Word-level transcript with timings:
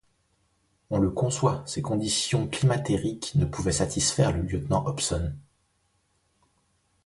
On 0.89 0.97
le 0.97 1.11
conçoit, 1.11 1.61
ces 1.67 1.83
conditions 1.83 2.47
climatériques 2.47 3.33
ne 3.35 3.45
pouvaient 3.45 3.71
satisfaire 3.71 4.35
le 4.35 4.41
lieutenant 4.41 4.83
Hobson. 4.87 5.31